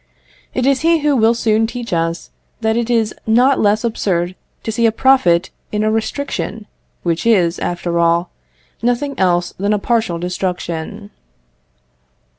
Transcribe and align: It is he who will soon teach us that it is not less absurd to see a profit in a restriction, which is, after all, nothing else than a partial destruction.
It 0.55 0.65
is 0.65 0.79
he 0.81 1.01
who 1.01 1.15
will 1.15 1.35
soon 1.35 1.67
teach 1.67 1.93
us 1.93 2.31
that 2.61 2.75
it 2.75 2.89
is 2.89 3.13
not 3.27 3.59
less 3.59 3.83
absurd 3.83 4.33
to 4.63 4.71
see 4.71 4.87
a 4.87 4.91
profit 4.91 5.51
in 5.71 5.83
a 5.83 5.91
restriction, 5.91 6.65
which 7.03 7.23
is, 7.23 7.59
after 7.59 7.99
all, 7.99 8.31
nothing 8.81 9.13
else 9.19 9.53
than 9.59 9.73
a 9.73 9.77
partial 9.77 10.17
destruction. 10.17 11.11